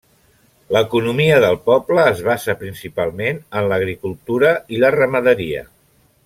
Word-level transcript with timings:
L'economia 0.75 1.35
del 1.43 1.59
poble 1.67 2.05
es 2.13 2.23
basa 2.29 2.55
principalment 2.63 3.43
en 3.61 3.69
l'agricultura 3.73 4.55
i 4.79 4.83
la 4.85 4.93
ramaderia. 4.99 5.63